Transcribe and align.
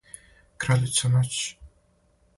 краљица 0.63 1.13
ноћи 1.17 1.45